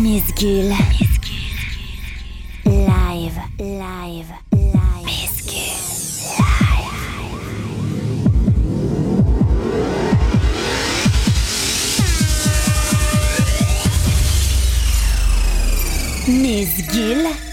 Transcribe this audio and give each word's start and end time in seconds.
Miss 0.00 0.32
Gul. 0.32 0.70
Miss 0.98 1.18
Gul. 1.18 2.72
Live, 2.86 3.36
live, 3.58 4.30
live. 4.50 5.04
Miss 5.04 5.42
Live. 5.44 5.76
Miss 16.26 16.80
Gul. 16.90 17.49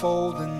unfolding 0.00 0.59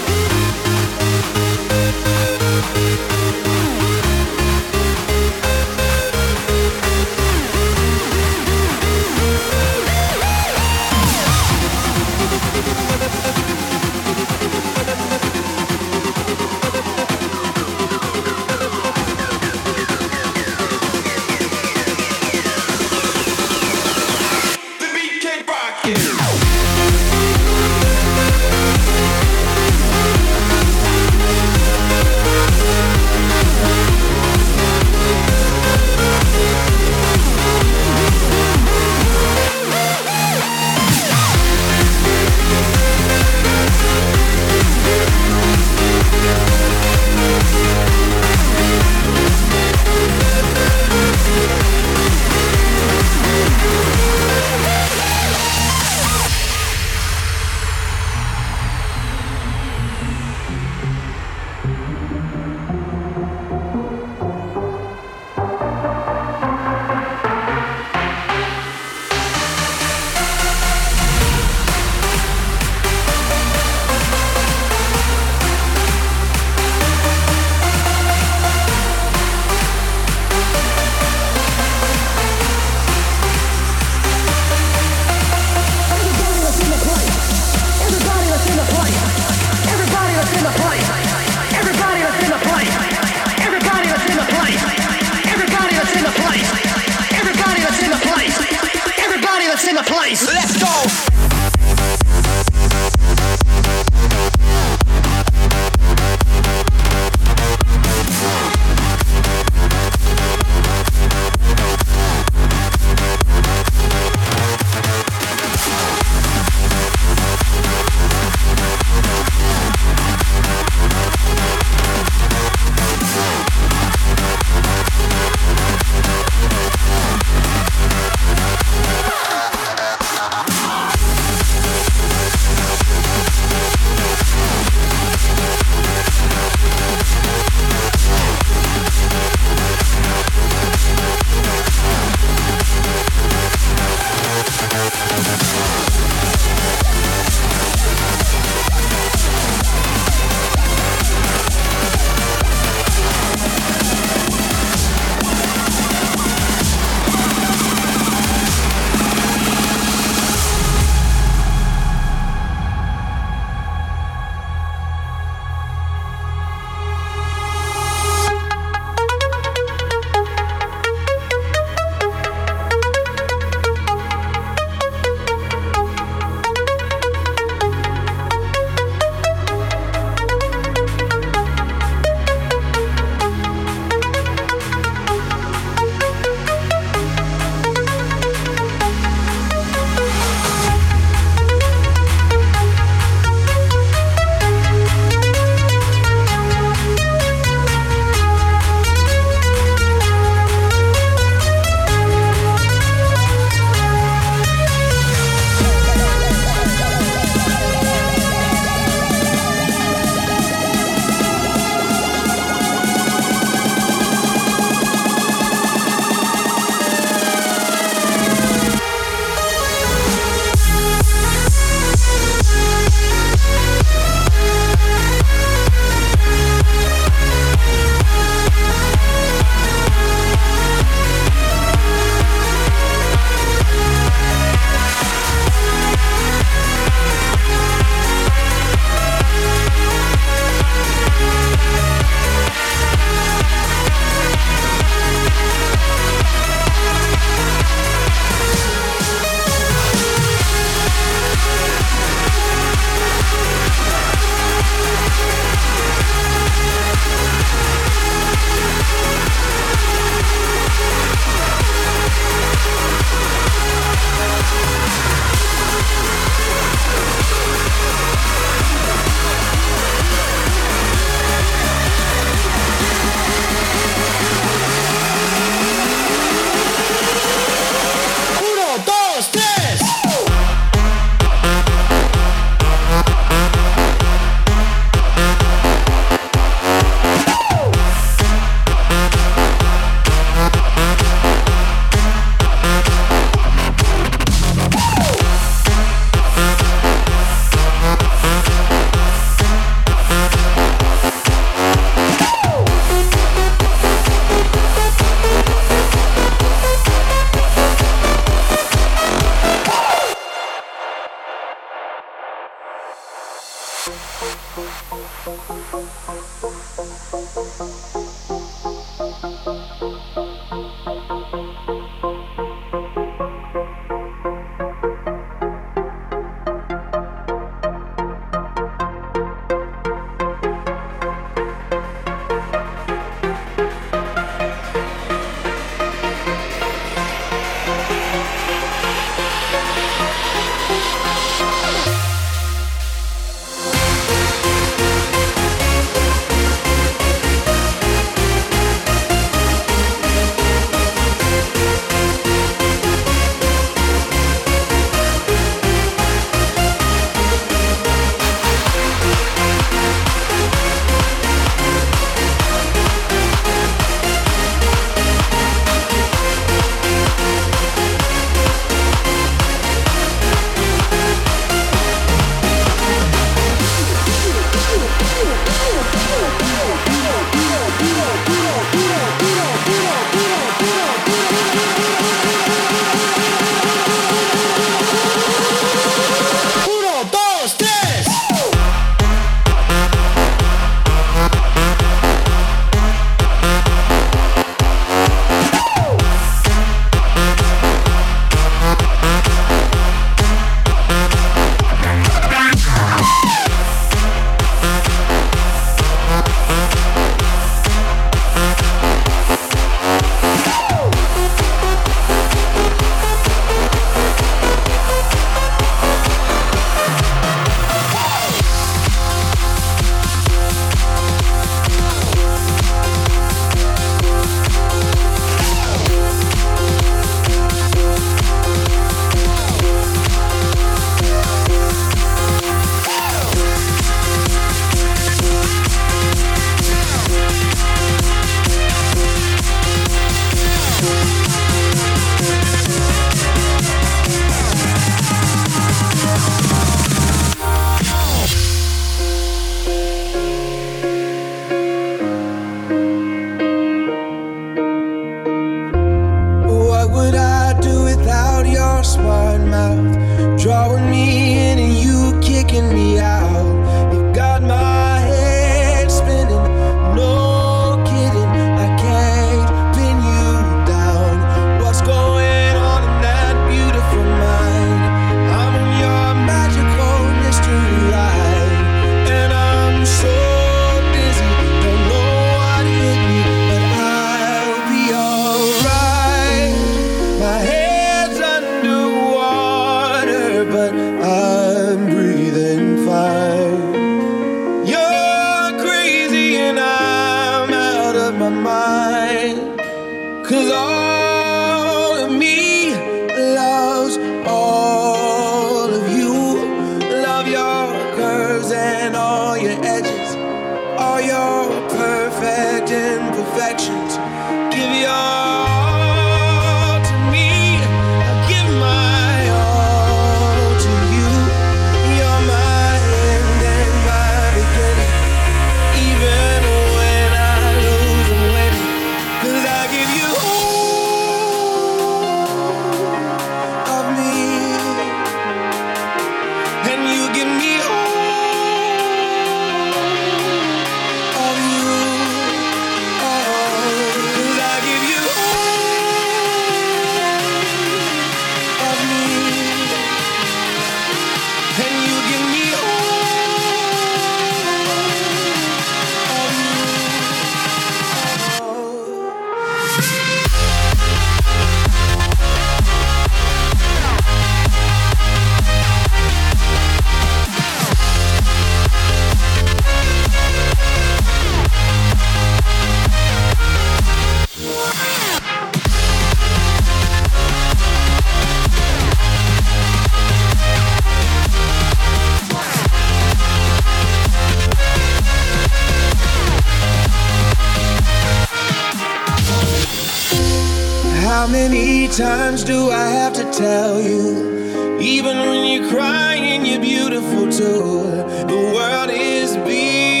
How 591.21 591.27
many 591.27 591.87
times 591.87 592.43
do 592.43 592.71
I 592.71 592.87
have 592.87 593.13
to 593.13 593.31
tell 593.31 593.79
you? 593.79 594.79
Even 594.79 595.19
when 595.19 595.45
you're 595.51 595.69
crying, 595.69 596.43
you're 596.47 596.59
beautiful 596.59 597.31
too. 597.31 597.83
The 598.25 598.51
world 598.55 598.89
is 598.89 599.37
beautiful. 599.37 600.00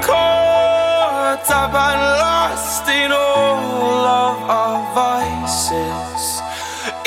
caught 0.00 1.50
up 1.50 1.74
and 1.74 2.00
lost 2.20 2.88
in 2.88 3.12
all 3.12 4.04
of 4.04 4.50
our 4.50 4.94
vices. 4.94 6.15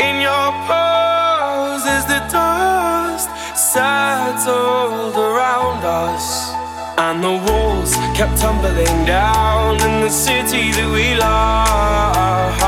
In 0.01 0.21
your 0.21 0.51
poses, 0.65 1.99
is 1.99 2.05
the 2.05 2.21
dust 2.31 3.29
settled 3.53 5.15
around 5.15 5.83
us, 5.83 6.53
and 6.97 7.21
the 7.21 7.35
walls 7.45 7.93
kept 8.17 8.37
tumbling 8.37 9.05
down 9.05 9.75
in 9.81 10.01
the 10.05 10.09
city 10.09 10.71
that 10.71 10.89
we 10.97 11.15
love. 11.15 12.59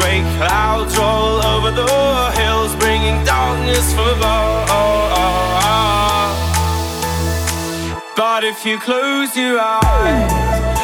Great 0.00 0.26
clouds 0.38 0.96
roll 0.98 1.38
over 1.52 1.70
the 1.70 2.32
hills, 2.40 2.74
bringing 2.76 3.24
darkness 3.24 3.94
from 3.94 4.08
above. 4.18 4.64
But 8.16 8.42
if 8.42 8.66
you 8.66 8.78
close 8.78 9.36
your 9.36 9.58
eyes, 9.60 10.83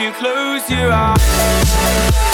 you 0.00 0.12
close 0.12 0.70
your 0.70 0.92
eyes 0.92 2.27